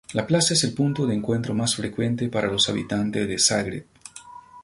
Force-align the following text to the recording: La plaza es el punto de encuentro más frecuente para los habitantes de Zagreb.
La 0.13 0.25
plaza 0.25 0.55
es 0.55 0.63
el 0.63 0.73
punto 0.73 1.05
de 1.05 1.13
encuentro 1.13 1.53
más 1.53 1.75
frecuente 1.75 2.27
para 2.27 2.47
los 2.47 2.67
habitantes 2.69 3.27
de 3.27 3.37
Zagreb. 3.37 3.85